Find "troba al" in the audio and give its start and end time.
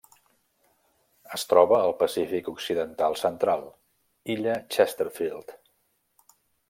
1.51-1.93